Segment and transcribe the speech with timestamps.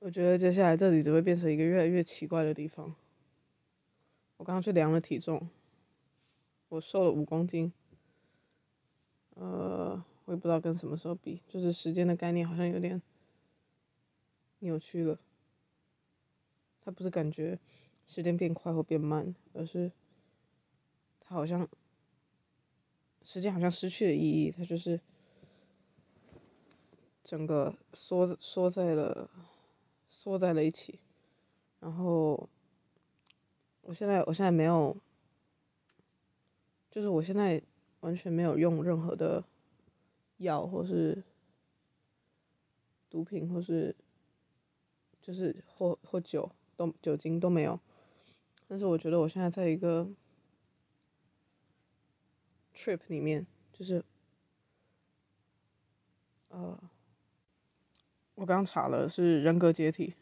[0.00, 2.94] 我觉得接下来这里只会变成一个越来越奇怪的地方。
[4.38, 5.50] 我刚刚去量了体重，
[6.70, 7.70] 我瘦了五公斤。
[9.34, 13.02] 呃，我也不知道跟什么时候比，就是时间的概念好像有点
[14.60, 15.18] 扭曲了。
[16.82, 17.58] 它不是感觉
[18.08, 19.92] 时间变快或变慢，而是
[21.20, 21.68] 它好像
[23.22, 24.98] 时间好像失去了意义，它就是
[27.22, 29.28] 整个缩缩在了。
[30.12, 30.98] 缩在了一起，
[31.78, 32.48] 然后
[33.80, 34.96] 我现在我现在没有，
[36.90, 37.62] 就是我现在
[38.00, 39.42] 完全没有用任何的
[40.38, 41.22] 药或是
[43.08, 43.94] 毒品或是
[45.22, 47.78] 就是或或酒都酒精都没有，
[48.66, 50.06] 但是我觉得我现在在一个
[52.74, 54.04] trip 里面，就是
[56.48, 56.76] 呃。
[58.40, 60.14] 我刚查了，是人格解体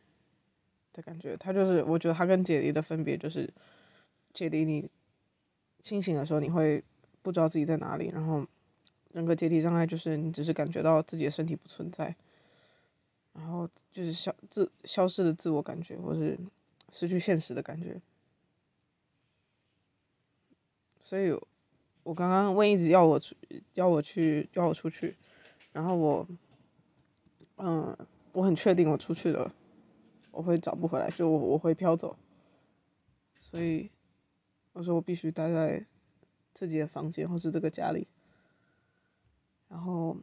[0.93, 1.37] 的感觉。
[1.37, 3.55] 他就是，我觉得他跟解离的分别就是，
[4.35, 4.91] 解离你
[5.79, 6.83] 清醒的时候你会
[7.23, 8.45] 不知道自己在哪里，然后
[9.13, 12.17] 人格解体障碍就是你只是感觉到自己的身体不存在，
[13.35, 16.37] 然后就是消自消失的自我感觉，或是
[16.91, 18.01] 失去现实的感觉。
[21.01, 21.41] 所以，
[22.03, 23.37] 我刚刚问一直要我出，
[23.75, 25.15] 要我去，要我出去，
[25.73, 26.27] 然后我。
[27.59, 27.97] 嗯，
[28.33, 29.53] 我很确定我出去了，
[30.31, 32.17] 我会找不回来，就我，我会飘走，
[33.41, 33.91] 所以
[34.73, 35.85] 我说我必须待在
[36.55, 38.07] 自己的房间或是这个家里，
[39.69, 40.17] 然后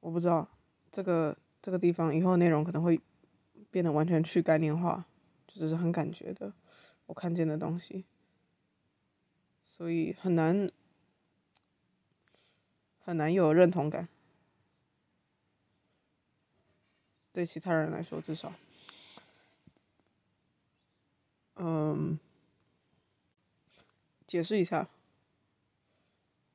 [0.00, 0.48] 我不知道
[0.90, 2.98] 这个这个地方以后内容可能会
[3.70, 5.06] 变得完全去概念化，
[5.46, 6.54] 就只是很感觉的，
[7.04, 8.06] 我看见的东西，
[9.62, 10.70] 所以很难
[13.00, 14.08] 很难有认同感。
[17.38, 18.52] 对其他人来说，至少，
[21.54, 22.18] 嗯，
[24.26, 24.88] 解释一下，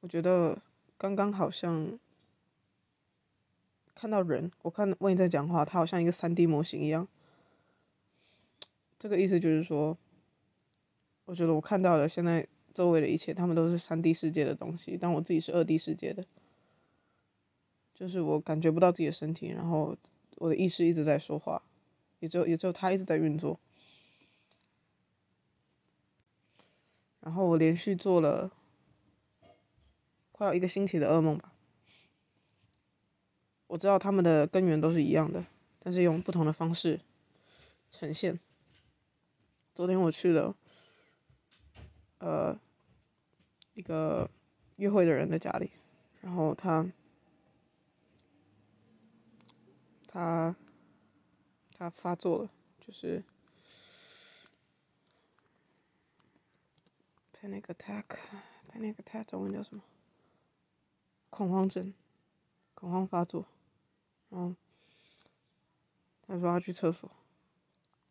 [0.02, 0.62] 我觉得
[0.98, 1.98] 刚刚好像
[3.96, 7.08] 看到人，我看问你在讲话，他好像一个三 D 模型一样。
[9.00, 9.98] 这个意思就是说，
[11.24, 16.26] 我觉得我看到的现在周围的一切，他们都是三 D 世界的东西，但我自己是二 D 世界的，
[17.94, 19.96] 就是我感觉不到自己的身体，然后。
[20.44, 21.64] 我的意识一直在说话，
[22.20, 23.62] 也就也就他一直在运作，
[27.22, 28.52] 然后我连续做了
[30.34, 31.54] 快要一个星期的噩梦吧。
[33.68, 35.46] 我知道他们的根源都是一样的，
[35.80, 37.00] 但是用不同的方式
[37.90, 38.38] 呈现。
[39.74, 40.58] 昨天我去了，
[42.18, 42.60] 呃，
[43.76, 44.30] 一个
[44.76, 45.72] 约会的人的家里，
[46.20, 46.86] 然后他。
[50.14, 50.56] 他
[51.76, 53.24] 他发作了，就是
[57.42, 59.82] panic attack，panic attack 中文叫什么？
[61.32, 61.96] 恐慌症，
[62.76, 63.48] 恐慌发作。
[64.30, 64.56] 然后
[66.28, 67.10] 他说他去厕所，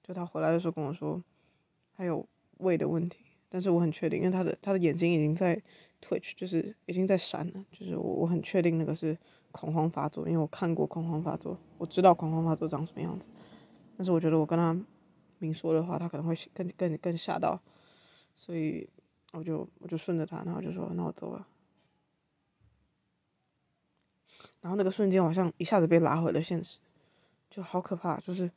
[0.03, 1.23] 就他回来的时候跟我说，
[1.97, 5.63] 他有胃的问题，但是我很确定，因为他的他的眼睛已经在
[6.01, 9.17] twitch，就是已经在闪了，就是我我很确定那个是。
[9.53, 13.29] 恐慌发作，因为我看过恐慌发作，我知道恐慌发作长什么样子。
[13.97, 14.77] 但是我觉得我跟他
[15.39, 17.61] 明说的话，他可能会更更更吓到，
[18.35, 18.89] 所以
[19.33, 21.47] 我就我就顺着他，然后就说那我走了。
[24.61, 26.81] 然后那个瞬间，好像一下子被拉回了现实，
[27.51, 28.51] 就好可怕，就是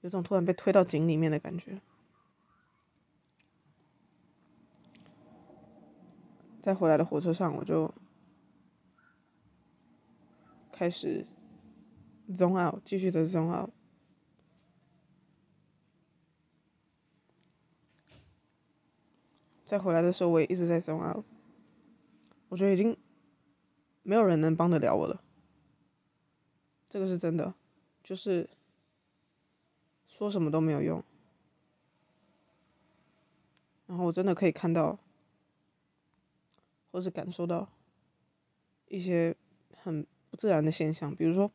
[0.00, 1.80] 有种突然被推到井里面的感觉。
[6.60, 7.92] 在回来的火车上，我就。
[10.80, 11.26] 开始
[12.30, 13.70] zone out，继续的 zone out。
[19.66, 21.26] 再回来的时候，我也一直在 zone out。
[22.48, 22.96] 我觉得已经
[24.02, 25.22] 没有人能帮得了我了，
[26.88, 27.52] 这个是真的，
[28.02, 28.48] 就是
[30.06, 31.04] 说什么都没有用。
[33.86, 34.98] 然后我真的可以看到，
[36.90, 37.68] 或是感受到
[38.88, 39.36] 一些
[39.82, 40.06] 很。
[40.40, 41.50] 自然的现象，比如说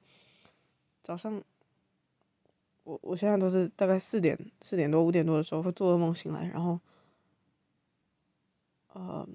[1.01, 1.41] 早上，
[2.83, 6.79] 我我现在都是大概四点四点多五点多的时候会做噩梦醒来，然后，
[8.93, 9.27] 呃，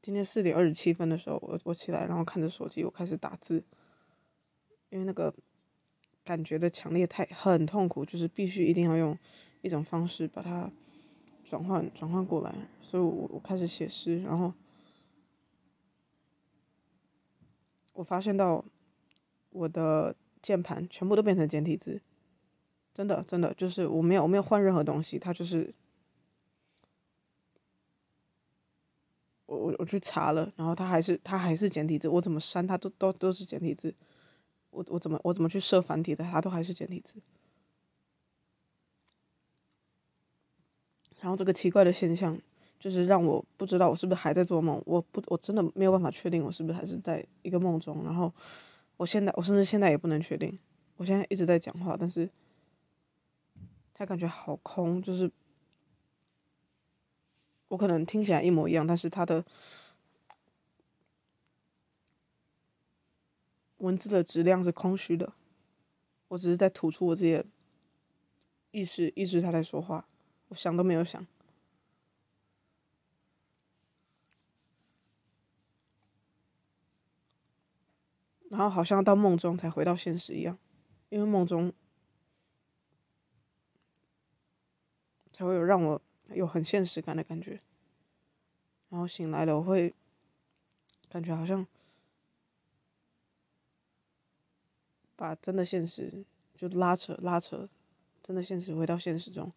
[0.00, 3.64] 今天四点二十七分的时候我我起来，然后看着手机我开始打字，
[4.88, 5.34] 因为那个
[6.24, 9.18] 感觉的强烈太很痛苦，就是必须一定要用
[9.60, 10.70] 一种方式把它
[11.44, 14.54] 转换转换过来，所以我我开始写诗，然后
[17.92, 18.64] 我发现到。
[19.56, 22.02] 我的键盘全部都变成简体字，
[22.92, 25.74] 真的真的就是我没有我没有换任何东西，它就是
[29.46, 33.94] 我我我去查了，然后它还是它还是简体字，我怎么删它都都都是简体字，
[34.70, 37.20] 我我怎么我怎么去设繁体的，它都还是简体字。
[41.20, 42.38] 然后这个奇怪的现象，
[42.78, 48.04] 就是让我不知道我是不是还在做梦，我不我真的没有办法确定我是不是还是在一个梦中。
[48.04, 48.32] 然后
[48.96, 50.58] 我现在我甚至现在也不能确定，
[50.96, 52.30] 我现在一直在讲话，但是
[53.94, 55.30] 他感觉好空，就是
[57.68, 59.44] 我可能听起来一模一样，但是他的
[63.78, 65.32] 文字的质量是空虚的，
[66.28, 67.44] 我只是在吐出我自己的
[68.70, 70.06] 意识，意识他在说话。
[70.48, 71.26] 我想都没有想，
[78.56, 80.56] 然后好像到梦中才回到现实一样，
[81.10, 81.74] 因为梦中
[85.30, 86.00] 才会有让我
[86.30, 87.60] 有很现实感的感觉，
[88.88, 89.94] 然后醒来了我会
[91.10, 91.66] 感觉好像
[95.16, 96.24] 把真的现实
[96.54, 97.68] 就拉扯拉扯，
[98.22, 99.52] 真的现实回到现实中。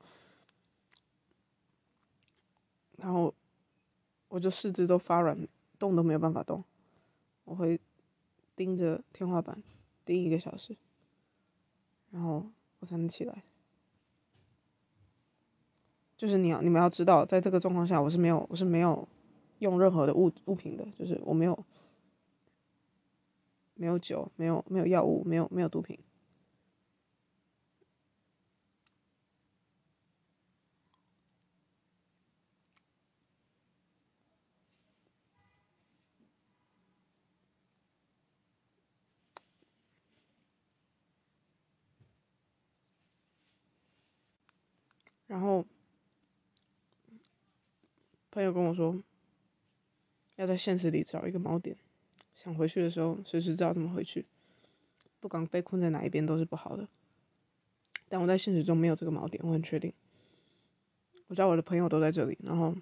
[2.98, 3.34] 然后
[4.28, 5.48] 我就四肢都发软，
[5.80, 6.66] 动都没有办法动。
[7.46, 7.80] 我会
[8.60, 9.64] 盯着天花板
[10.04, 10.76] 盯一个小时，
[12.12, 12.46] 然后
[12.80, 13.42] 我才能起来。
[16.18, 19.08] 就是你要你们要知道，在这个状况下，我是没有我是没有
[19.60, 21.64] 用任何的物物品的，就是我没有
[23.76, 25.98] 没有酒，没有没有药物，没有没有毒品。
[45.30, 45.64] 然后
[48.32, 49.00] 朋友跟我说，
[50.38, 51.78] 要在现实里找一个锚点，
[52.34, 54.26] 想回去的时候随时知道怎么回去，
[55.20, 56.88] 不管被困在哪一边都是不好的。
[58.08, 59.94] 但我在现实中没有这个锚点，我很确定。
[61.28, 62.76] 我知道我的朋友都在这里，然后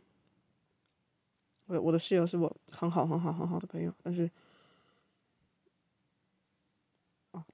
[1.66, 4.32] 我我的室友是我很好很好很好的朋友，但是，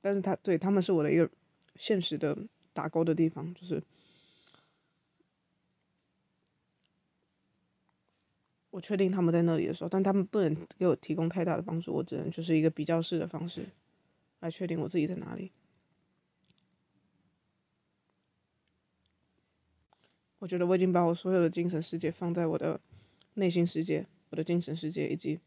[0.01, 1.31] 但是他对他们是我的一个
[1.77, 2.37] 现实的
[2.73, 3.81] 打勾的地方，就是。
[8.73, 13.67] 我确定他们在那里的时候，但他们不能给我提供太大的帮助，我只能就是一个比较式的方式
[14.39, 15.51] 来确定我自己在哪里。
[20.39, 22.81] 我觉得我已经把我所有的精神世界放在我的
[23.35, 25.39] 内心世界、我的精神世界以及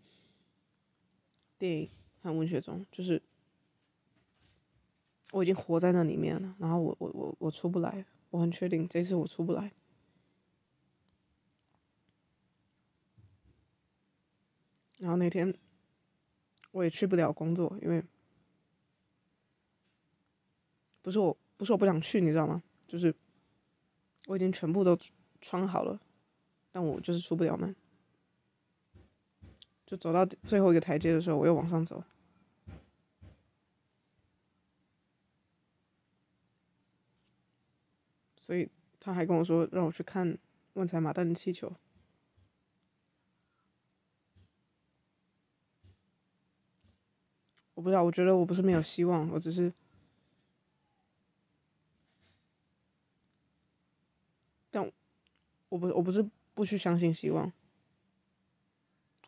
[1.58, 1.90] 电影
[2.22, 3.20] 和文学中，就是
[5.32, 6.54] 我已经活在那里面了。
[6.60, 9.72] 然后我我我我出不来，我很确定这次我出不来。
[14.98, 15.54] 然后那天
[16.70, 18.04] 我也去不了工作，因为
[21.02, 22.62] 不是我不是我不想去，你知道吗？
[22.86, 23.14] 就是
[24.26, 24.98] 我已经全部都
[25.40, 26.00] 穿好了，
[26.72, 27.76] 但我就是出不了门。
[29.86, 32.02] 就走到最后一个台阶的时候，我又往上走，
[38.42, 38.68] 所以
[38.98, 40.38] 他还跟我说让我去看
[40.72, 41.72] 万彩马蛋的气球。
[47.76, 49.70] 我不知道，我觉得我不是没有希望，我只是，
[54.70, 54.90] 但
[55.68, 57.52] 我不我不是不去相信希望，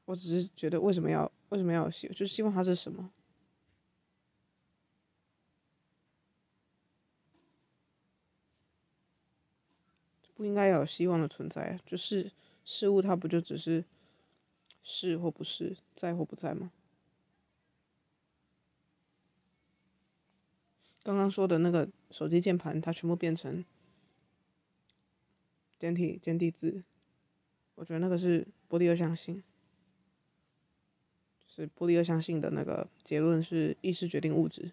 [0.07, 3.11] 我只是觉得为什么要为什么要有希，就是希望它是什么？
[10.35, 12.33] 不应该有希望的存在，就是
[12.65, 13.85] 事物它不就只是
[14.83, 16.73] 是或不是，在或不在吗？
[21.09, 23.65] 刚刚说的那个手机键盘，它全部变成
[25.79, 26.85] 简体简体字，
[27.77, 29.43] 我觉得那个是玻璃二象性，
[31.47, 34.73] 就是玻璃二象性的那个结论是意识决定物质，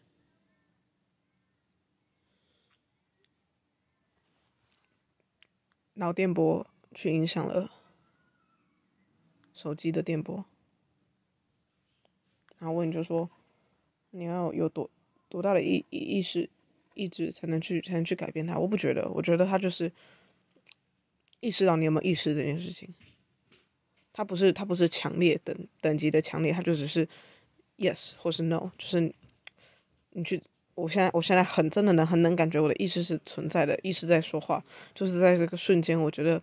[5.93, 7.71] 脑电波去影响了
[9.53, 10.43] 手机的电波，
[12.57, 13.29] 然后问你就说
[14.09, 14.89] 你要有多？
[15.29, 16.49] 多大的意意意识
[16.93, 18.57] 意志才能去才能去改变它？
[18.57, 19.91] 我不觉得，我觉得他就是
[21.39, 22.93] 意识到你有没有意识这件事情。
[24.13, 27.09] 他不是他不是强烈等等级的强烈，他就只是
[27.77, 29.13] yes 或是 no，就是
[30.11, 30.41] 你去
[30.73, 34.63] 我现在我现在很真的能很能感觉我的意识是存在的，意识在说话，
[34.93, 36.41] 就是在这个瞬间，我觉得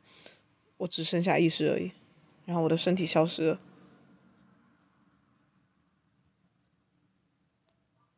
[0.77, 1.93] 我只剩下意识而已，
[2.45, 3.61] 然后我的身体消失了。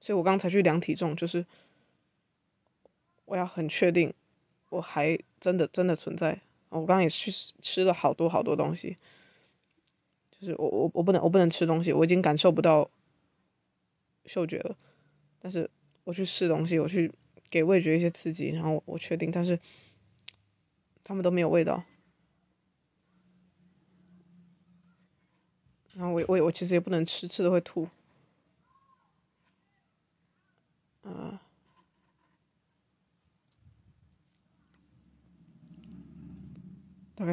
[0.04, 1.46] 所以我刚才去量体重，就是
[3.25, 4.12] 我要很确定
[4.68, 6.42] 我还真的真的存在。
[6.68, 8.99] 我刚刚也去吃了好多好多东西，
[10.30, 12.90] 就是我我我不能我不能吃东西，我已经感受不到
[14.26, 14.76] 嗅觉了。
[15.40, 15.70] 但是
[16.04, 17.11] 我去试东西，我去
[17.49, 19.58] 给味觉一些刺激，然后我确定，但是
[21.02, 21.82] 他们都没有味道。
[25.94, 27.88] 然后我我我其实也不能吃，吃了会吐。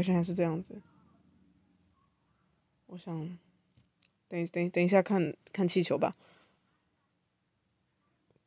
[0.02, 0.82] 大概现在是这样子。
[2.88, 3.38] 我想
[4.28, 6.16] 等等等一下看看气球吧。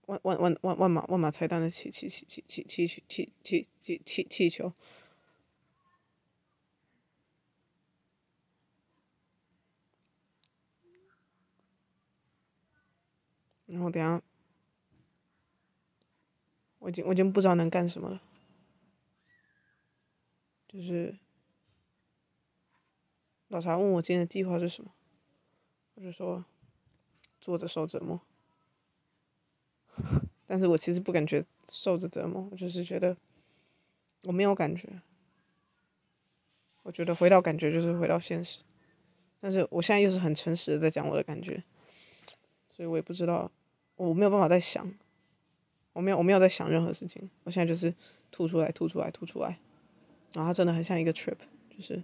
[0.07, 4.73] 万万万万万马万马才旦的气气气气气气气气气气气球。
[13.67, 14.21] 然后等下。
[16.81, 18.21] 我已经我已经不知道能干什么了，
[20.69, 21.17] 就是
[23.55, 24.91] 老茶问我今天的计划是什么，
[25.95, 26.45] 我就说
[27.41, 28.21] 坐着受折磨，
[30.49, 33.17] 但是我其实不感觉受着折磨，我就是觉得
[34.25, 35.01] 我没有感觉，
[36.83, 38.59] 我觉得回到感觉就是回到现实，
[39.39, 41.63] 但是我现在又是很诚实的在讲我的感觉，
[42.73, 43.53] 所以我也不知道，
[43.95, 44.93] 我没有办法再想。
[45.93, 47.31] 我没有，我没有在想任何事情。
[47.45, 47.95] 我现在就是
[48.33, 49.61] 吐出来，吐出来，吐出来。
[50.33, 51.37] 然后它真的很像一个 trip，
[51.71, 52.03] 就是，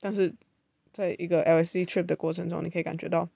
[0.00, 0.34] 但是
[0.92, 3.28] 在一个 LSD trip 的过程中，你可以感觉到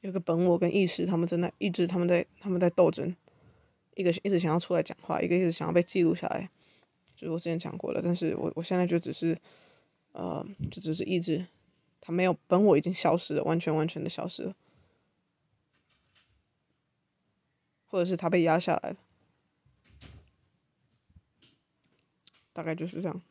[0.00, 3.16] 有个本我跟意识，他们正在意志，他们在他们在斗争。
[3.94, 6.50] 一个一直想要出来讲话，一个一直想要被记录下来。
[7.14, 9.38] 就是我之前讲过了，但是我我现在就只是，
[10.12, 11.46] 呃，就只是意志，
[12.02, 14.54] 他没有本我已经消失了，完全完全的消失了。
[17.86, 18.96] 或者是他被压下来了，
[22.52, 23.22] 大概就是这样，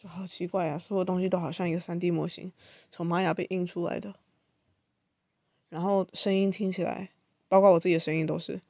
[0.00, 0.78] 就好奇怪啊！
[0.78, 2.52] 所有东西都好像一个 3D 模型，
[2.90, 4.14] 从玛雅被印出来的，
[5.68, 7.10] 然后声音听起来，
[7.48, 8.62] 包括我自己的声音都是，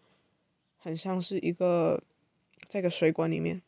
[0.76, 2.02] 很像是一个
[2.66, 3.62] 在一个水管里面，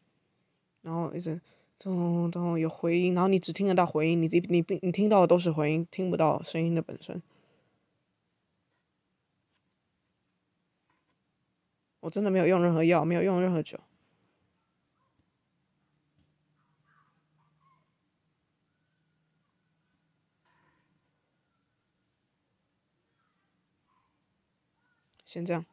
[0.81, 1.41] 然后一直
[1.79, 7.23] 咚咚有回音，然后你只听得到回音，你你你你听到的都是回音，听不到声音的本身。
[12.01, 13.79] 我真的没有用任何药，没有用任何酒。
[25.33, 25.65] 先这样。